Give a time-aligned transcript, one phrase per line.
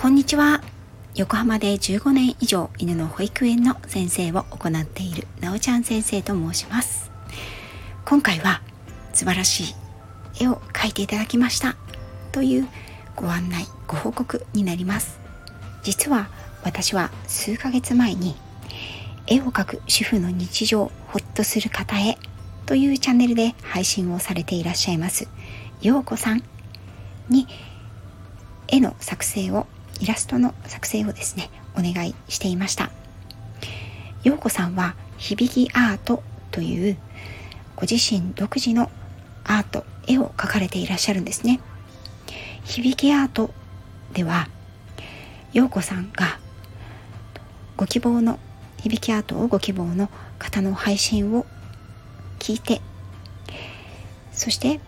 [0.00, 0.62] こんにちは。
[1.14, 7.10] 横浜で15年以上犬の保育園の先生を行っているなおちゃん先生と申します。
[8.06, 8.62] 今回は
[9.12, 9.74] 素晴らし
[10.38, 11.76] い絵を描いていただきました。
[12.32, 12.68] という
[13.14, 15.20] ご案内ご報告になります。
[15.82, 16.30] 実は
[16.64, 18.36] 私は数ヶ月前に
[19.26, 22.16] 絵を描く主婦の日常ほっとする方へ
[22.64, 25.28] というチャンネルで配信をされていらっしゃいます
[25.82, 26.42] ようこさん
[27.28, 27.46] に
[28.66, 29.66] 絵の作成を
[30.00, 32.90] イラストの作成をですねお願いしていました。
[34.22, 36.96] 陽子さんは響きアートという
[37.76, 38.90] ご自身独自の
[39.44, 41.60] アート絵を描かれていらっしゃるんですね。
[42.64, 43.50] 響きアート
[44.12, 44.48] では
[45.52, 46.38] 陽子さんが
[47.76, 48.38] ご希望の
[48.78, 51.46] 響きアートをご希望の方の配信を
[52.38, 52.80] 聞いて
[54.32, 54.80] そして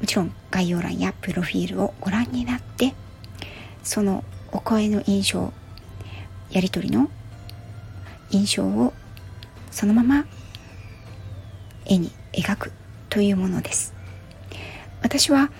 [0.00, 2.94] もちろん概要欄やプロフィールをご覧になって
[3.82, 4.24] その
[4.54, 5.52] お声の印象
[6.50, 7.10] やり取りの
[8.30, 8.94] 印象を
[9.72, 10.24] そのまま
[11.84, 12.72] 絵に描く
[13.10, 13.92] というものです。
[15.02, 15.50] 私は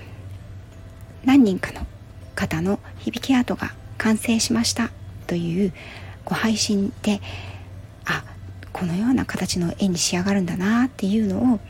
[1.24, 1.86] 何人かの
[2.36, 4.90] 方の響きアートが完成しました
[5.26, 5.72] という
[6.24, 7.20] ご配信で
[8.06, 8.24] あ
[8.72, 11.60] このような形の絵に仕上がるんだなっていうのを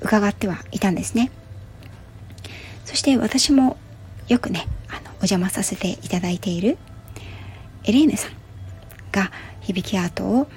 [0.00, 1.32] 伺ってはいたんですね。
[2.84, 3.76] そして私も
[4.28, 4.68] よくね
[5.20, 6.78] お邪魔させていただいている
[7.84, 8.32] エレーヌさん
[9.12, 10.48] が響きアートを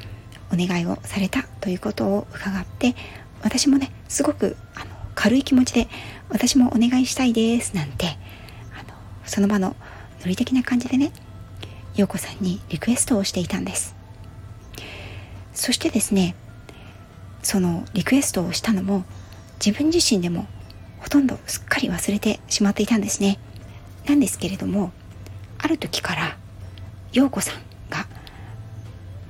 [0.52, 2.96] お願いをされたということを伺って
[3.42, 5.88] 私もねすごくあの軽い気持ちで
[6.30, 8.18] 私もお願いしたいですなんて
[8.78, 8.94] あの
[9.26, 9.76] その場の
[10.22, 11.12] ノリ的な感じでね
[11.96, 13.96] 陽子さんにリクエストをしていたんです。
[15.54, 16.36] そしてですね
[17.44, 19.04] そのリクエストをしたのも
[19.64, 20.48] 自分自身でも
[21.00, 23.38] ほとんどすっかり忘れてしまっていたんですね。
[24.06, 24.92] なんですけれども
[25.58, 26.38] ある時から
[27.14, 27.56] 陽子さん
[27.90, 28.08] が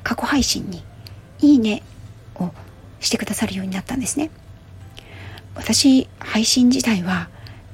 [0.03, 0.84] 過去配信に
[1.39, 1.84] 「いいね」
[2.35, 2.51] を
[3.00, 4.31] してくださるようになったんですね。
[5.56, 7.29] 私配信自体は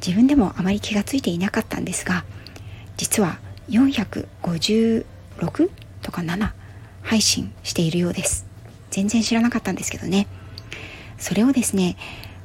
[0.06, 2.26] 自分でもあまり気がついていなかったんですが
[2.98, 3.40] 実は
[3.70, 5.06] 456
[6.02, 6.52] とか7
[7.02, 8.46] 配信しているようです。
[8.92, 10.28] 全然知らなかったんですけどね。
[11.18, 11.96] それをですね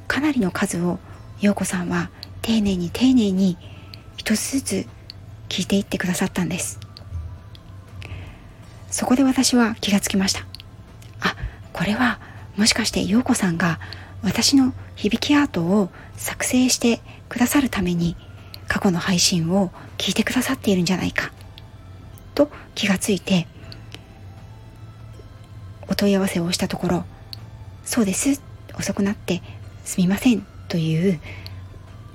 [0.07, 0.99] かなりの数を
[1.41, 2.09] 陽子さんは
[2.41, 3.57] 丁寧に丁寧に
[4.17, 4.87] 一つずつ
[5.49, 6.79] 聞いていってくださったんです。
[8.89, 10.41] そこで私は気がつきました。
[11.19, 11.35] あ
[11.73, 12.19] これは
[12.55, 13.79] もしかして陽子さんが
[14.23, 18.15] 私の響きアートを作成してくださるために
[18.67, 21.31] 過去の配信を聞いてくださっているんじゃないか。
[22.33, 23.47] と気がついて
[25.87, 27.05] お問い合わせをしたところ
[27.83, 28.41] そうです
[28.77, 29.41] 遅くなって
[29.83, 31.19] すみませんという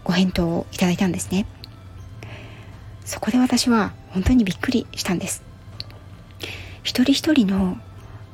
[0.04, 1.46] ご返答をいただいたんですね。
[3.10, 5.42] そこで私は本当にびっくりしたんです。
[6.84, 7.76] 一人一人の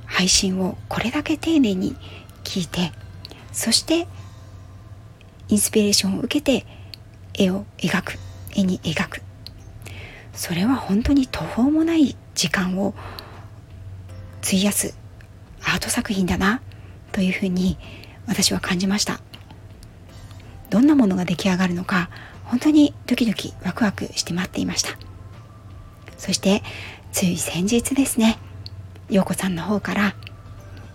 [0.04, 1.96] 配信をこれだけ丁寧に
[2.44, 2.92] 聞いて
[3.52, 4.06] そして
[5.48, 6.66] インスピレーションを受けて
[7.32, 8.18] 絵を描く
[8.54, 9.22] 絵に描く。
[10.34, 12.92] それは本当に途方もない時間を
[14.42, 14.94] 費やす
[15.62, 16.60] アート作品だな
[17.12, 17.78] というふうに
[18.26, 19.20] 私は感じました。
[20.68, 22.10] どんなものが出来上がるのか
[22.46, 24.90] 本当にドキドキワクワクして待っていました。
[26.16, 26.62] そして
[27.12, 28.38] つい先日ですね
[29.10, 30.14] 陽子さんの方から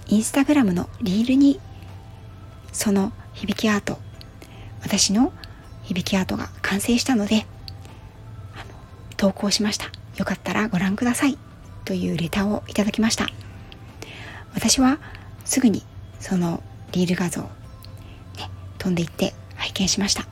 [0.07, 1.59] インスタグラムのリールに
[2.71, 3.99] その響きアート
[4.81, 5.31] 私の
[5.83, 7.45] 響きアートが完成したので
[9.17, 9.85] 投稿しました。
[10.17, 11.37] よかったらご覧ください。
[11.85, 13.27] というレターをいただきました。
[14.55, 14.97] 私は
[15.45, 15.83] すぐに
[16.19, 17.49] そのリール画像、ね、
[18.79, 20.25] 飛んでいって拝見しました。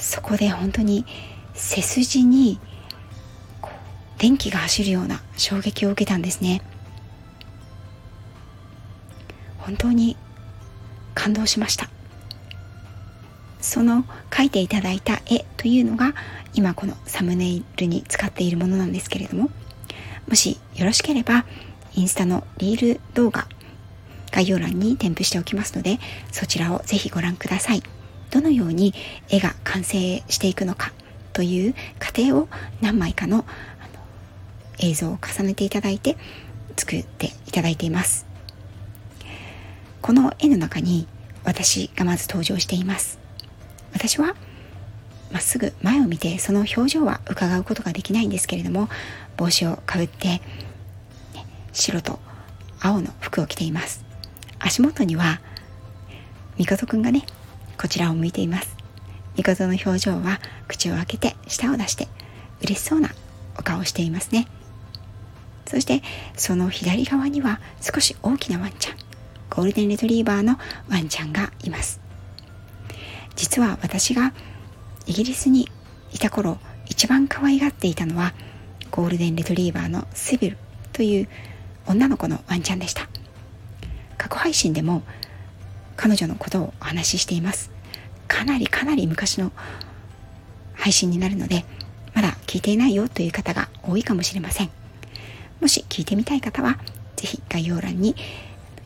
[0.00, 1.04] そこで本当に
[1.54, 2.60] 背筋に
[4.18, 6.62] 電気が走るような衝撃を受けたんですね
[9.58, 10.16] 本当に
[11.14, 11.88] 感動しました
[13.60, 16.14] その描いていただいた絵というのが
[16.54, 19.50] 今このサムネイルに使っているものなんですけれども
[20.28, 21.44] もしよろしければ
[21.94, 23.48] インスタのリール動画
[24.30, 25.98] 概要欄に添付しておきますので
[26.30, 27.97] そちらをぜひご覧ください。
[28.30, 28.94] どのように
[29.28, 30.92] 絵が完成していくのか
[31.32, 32.48] という過程を
[32.80, 33.44] 何枚かの
[34.80, 36.16] 映像を重ねていただいて
[36.76, 38.26] 作っていただいています。
[40.00, 41.06] この絵の中に
[41.44, 43.18] 私がまず登場しています。
[43.92, 44.34] 私は
[45.32, 48.88] まっすぐ前を見てその表情は伺うことができないんですけれども
[49.36, 50.40] 帽子をかぶって、ね、
[51.72, 52.18] 白と
[52.80, 54.04] 青の服を着ています。
[54.58, 55.40] 足元には
[56.56, 57.24] みことくんがね
[57.80, 58.76] こちらを向いています。
[59.36, 62.08] 帝の表情は口を開けて舌を出して
[62.60, 63.10] 嬉しそうな
[63.56, 64.48] お顔をしていますね。
[65.66, 66.02] そして
[66.34, 68.96] その左側には少し大きなワンちゃん
[69.50, 70.58] ゴールデンレトリーバーの
[70.88, 72.00] ワンちゃんがいます。
[73.36, 74.32] 実は私が
[75.06, 75.68] イギリスに
[76.12, 78.34] いた頃一番可愛がっていたのは
[78.90, 80.58] ゴールデンレトリーバーのセビル
[80.92, 81.28] という
[81.86, 83.08] 女の子のワンちゃんでした。
[84.16, 85.02] 過去配信でも
[85.98, 87.70] 彼女のことをお話ししています。
[88.28, 89.50] かなりかなり昔の
[90.74, 91.64] 配信になるので
[92.14, 94.70] まだ聞いていないよという方が多いかもしれません。
[95.60, 96.78] もし聞いてみたい方は
[97.16, 98.14] 是非概要欄に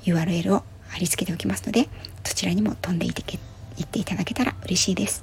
[0.05, 1.91] URL を貼り付けておきますので
[2.25, 3.21] そちらにも飛んでいって
[3.77, 5.23] いっていただけたら嬉しいです。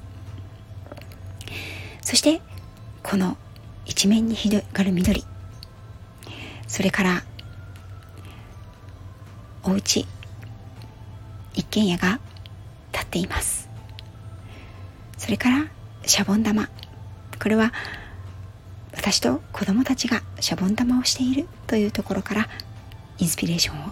[2.01, 2.39] そして
[3.01, 3.35] この
[3.85, 5.25] 一面に広がる緑。
[6.67, 7.23] それから
[9.63, 10.05] お家
[11.53, 12.19] 一軒家が
[12.91, 13.69] 建っています。
[15.17, 15.67] それから
[16.05, 16.69] シャボン玉。
[17.41, 17.71] これは
[18.93, 22.49] 私と子供たちがシャボン玉をしているというところから
[23.17, 23.91] インスピレーションを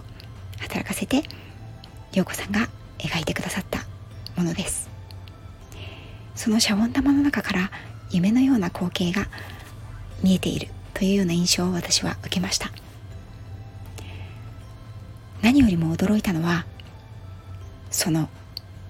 [0.58, 1.22] 働かせて
[2.12, 2.68] 陽子さんが
[2.98, 3.80] 描いてくださった
[4.36, 4.88] ものです。
[6.34, 7.70] そのシャボン玉の中から
[8.10, 9.26] 夢のような光景が
[10.22, 12.70] 見えているというような印象を私は受けました。
[15.42, 16.66] 何よりも驚いたのは
[17.90, 18.28] その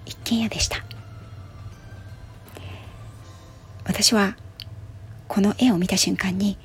[0.05, 0.83] 一軒家でした。
[3.85, 4.35] 私は
[5.27, 6.57] この絵を見た瞬間に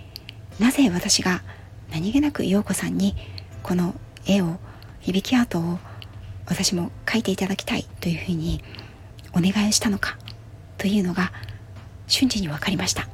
[0.58, 1.42] なぜ私が
[1.90, 3.14] 何気なく陽子さんに
[3.62, 3.94] この
[4.26, 4.58] 絵を
[5.00, 5.78] 響きアートを
[6.46, 8.62] 私も描いていただきたいというふうに
[9.32, 10.16] お願いしたのか
[10.78, 11.32] というのが
[12.06, 13.08] 瞬時に分かりました。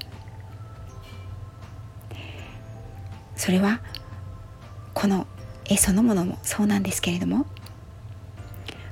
[3.37, 3.81] それは
[4.93, 5.26] この
[5.64, 7.46] 絵そのものもそうなんですけれども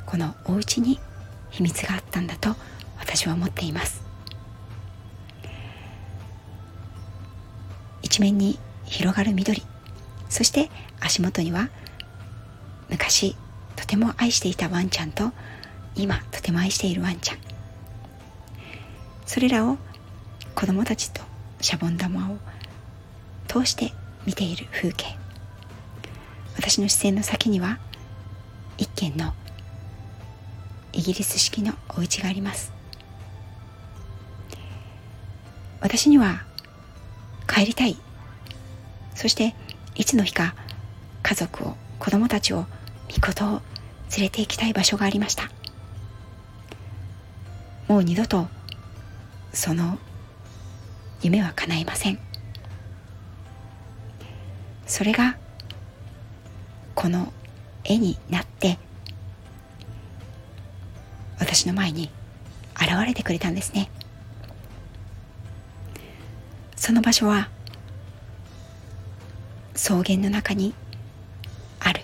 [0.08, 0.98] このお家に
[1.50, 2.56] 秘密があったんだと
[2.98, 4.02] 私は思っています。
[8.00, 9.62] 一面に広がる緑
[10.30, 11.68] そして足元には
[12.88, 13.36] 昔
[13.76, 15.30] とても愛していたワンちゃんと
[15.94, 17.38] 今とても愛しているワンちゃん。
[19.26, 19.76] それらを
[20.54, 21.20] 子供たちと
[21.60, 22.38] シャボン玉を
[23.46, 23.92] 通して
[24.24, 25.18] 見ている風景。
[26.56, 27.78] 私の視線の先には
[28.78, 29.34] 一軒の
[30.98, 32.72] イギリス式のお家があります。
[35.80, 36.42] 私には
[37.46, 37.96] 帰りたい。
[39.14, 39.54] そして
[39.94, 40.56] いつの日か
[41.22, 42.66] 家族を子供たちを
[43.14, 43.62] 御事を
[44.16, 45.48] 連れて行きたい場所がありました。
[47.86, 48.48] もう二度と
[49.52, 49.98] その
[51.22, 52.18] 夢は叶いません。
[54.84, 55.36] それが
[56.96, 57.32] この
[57.84, 58.80] 絵になって
[61.38, 62.10] 私の前に
[62.74, 63.90] 現れてくれたんですね。
[66.76, 67.48] その場所は
[69.74, 70.74] 草原の中に
[71.80, 72.02] ある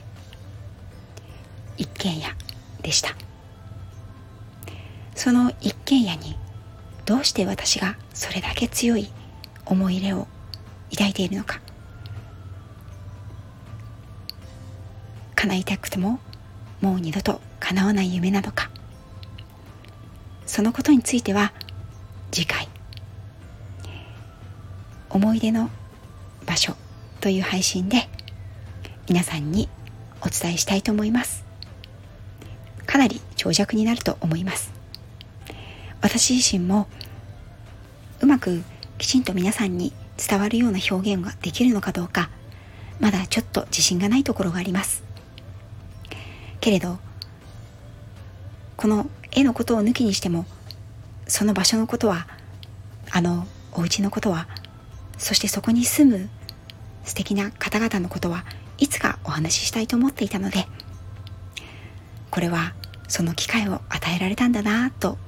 [1.76, 2.34] 一軒家
[2.82, 3.14] でした。
[5.14, 6.36] その一軒家に
[7.06, 9.10] どうして私がそれだけ強い
[9.64, 10.26] 思い入れを
[10.90, 11.60] 抱いているのか。
[15.34, 16.20] 叶いたくても
[16.81, 18.70] もう二度と叶わない夢なのか。
[20.55, 21.53] そのことについては
[22.31, 22.69] 次回
[25.11, 25.69] 思い出の
[26.46, 26.77] 場所
[27.20, 28.08] という配信で
[29.08, 29.69] 皆さんに
[30.20, 31.44] お伝えしたいと思います。
[32.87, 34.73] かなり長尺になると思います。
[36.01, 36.87] 私自身も
[38.20, 38.63] うまく
[38.99, 39.93] きちんと皆さんに
[40.25, 42.31] 伝わるような表現ができるのかどうか
[43.01, 45.03] まだちょっと自信がないところがあります。
[46.61, 47.01] けれど
[48.77, 50.46] この絵のことを抜きにしても
[51.26, 52.26] その場所のことは
[53.10, 54.46] あのお家のことは
[55.19, 56.29] そしてそこに住む
[57.05, 58.44] 素敵な方々のことは
[58.79, 60.67] いつかお話ししたいと思っていたので
[62.31, 62.74] これは
[63.08, 65.19] その機会を与えられたんだなと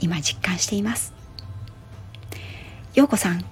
[0.00, 1.14] 今実感しています。
[2.94, 3.44] 陽子さん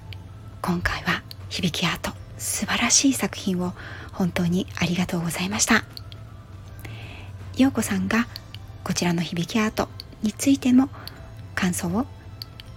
[0.62, 3.72] 今回は響きアート素晴らしい作品を
[4.12, 5.84] 本当にありがとうございました。
[7.56, 8.26] 陽子さんが
[8.84, 9.88] こちらの響きアート
[10.22, 10.88] についても
[11.54, 12.06] 感想を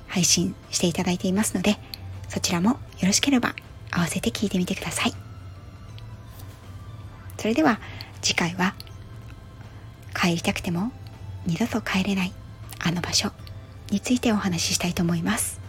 [0.07, 1.77] 配信していただいていますので
[2.29, 3.55] そちらもよろしければ
[3.91, 5.13] 合わせて聞いてみてください
[7.37, 7.79] それでは
[8.21, 8.75] 次回は
[10.13, 10.91] 帰りたくても
[11.45, 12.33] 二度と帰れない
[12.79, 13.31] あの場所
[13.89, 15.59] についてお話ししたいと思います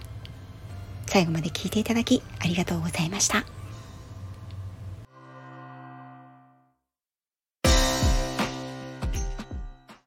[1.07, 3.45] 最後まで聞いていただきありがとうございました。